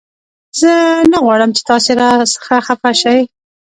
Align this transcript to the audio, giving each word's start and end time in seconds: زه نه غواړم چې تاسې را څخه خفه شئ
زه 0.59 0.71
نه 1.11 1.17
غواړم 1.25 1.49
چې 1.57 1.61
تاسې 1.69 1.91
را 1.99 2.09
څخه 2.33 2.53
خفه 2.65 2.91
شئ 3.01 3.19